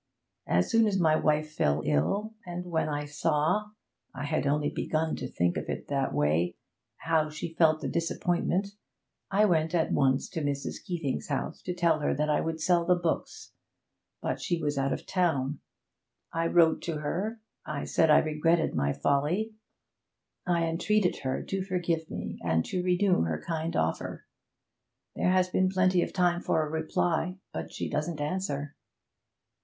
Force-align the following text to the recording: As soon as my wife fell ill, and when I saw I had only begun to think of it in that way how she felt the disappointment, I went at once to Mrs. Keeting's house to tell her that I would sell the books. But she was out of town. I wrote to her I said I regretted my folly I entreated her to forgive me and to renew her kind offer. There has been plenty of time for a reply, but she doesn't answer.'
As 0.47 0.71
soon 0.71 0.87
as 0.87 0.99
my 0.99 1.15
wife 1.15 1.51
fell 1.51 1.83
ill, 1.85 2.33
and 2.43 2.65
when 2.65 2.89
I 2.89 3.05
saw 3.05 3.67
I 4.15 4.23
had 4.25 4.47
only 4.47 4.69
begun 4.71 5.15
to 5.17 5.27
think 5.27 5.57
of 5.57 5.69
it 5.69 5.81
in 5.81 5.85
that 5.89 6.11
way 6.11 6.55
how 7.01 7.29
she 7.29 7.53
felt 7.53 7.81
the 7.81 7.87
disappointment, 7.87 8.69
I 9.29 9.45
went 9.45 9.75
at 9.75 9.91
once 9.91 10.27
to 10.29 10.41
Mrs. 10.41 10.83
Keeting's 10.83 11.27
house 11.27 11.61
to 11.61 11.75
tell 11.75 11.99
her 11.99 12.15
that 12.15 12.31
I 12.31 12.41
would 12.41 12.59
sell 12.59 12.83
the 12.83 12.95
books. 12.95 13.51
But 14.23 14.41
she 14.41 14.59
was 14.59 14.75
out 14.75 14.91
of 14.91 15.05
town. 15.05 15.59
I 16.33 16.47
wrote 16.47 16.81
to 16.85 16.97
her 17.01 17.39
I 17.63 17.83
said 17.83 18.09
I 18.09 18.17
regretted 18.21 18.73
my 18.73 18.93
folly 18.93 19.53
I 20.47 20.65
entreated 20.65 21.17
her 21.17 21.43
to 21.43 21.61
forgive 21.63 22.09
me 22.09 22.39
and 22.43 22.65
to 22.65 22.81
renew 22.81 23.21
her 23.25 23.39
kind 23.39 23.75
offer. 23.75 24.25
There 25.15 25.29
has 25.29 25.49
been 25.49 25.69
plenty 25.69 26.01
of 26.01 26.11
time 26.11 26.41
for 26.41 26.65
a 26.65 26.71
reply, 26.71 27.37
but 27.53 27.71
she 27.71 27.87
doesn't 27.87 28.19
answer.' 28.19 28.75